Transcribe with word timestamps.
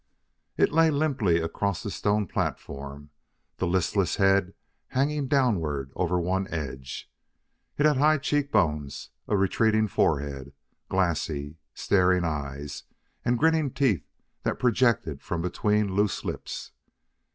It 0.57 0.71
lay 0.71 0.89
limply 0.89 1.39
across 1.39 1.83
the 1.83 1.91
stone 1.91 2.25
platform, 2.25 3.11
the 3.57 3.67
listless 3.67 4.15
head 4.15 4.55
hanging 4.87 5.27
downward 5.27 5.91
over 5.95 6.19
one 6.19 6.47
edge. 6.47 7.07
It 7.77 7.85
had 7.85 7.97
high 7.97 8.17
cheekbones, 8.17 9.11
a 9.27 9.37
retreating 9.37 9.87
forehead, 9.87 10.53
glassy, 10.89 11.57
staring 11.75 12.23
eyes, 12.23 12.81
and 13.23 13.37
grinning 13.37 13.69
teeth 13.69 14.09
that 14.41 14.57
projected 14.57 15.21
from 15.21 15.43
between 15.43 15.93
loose 15.93 16.25
lips. 16.25 16.71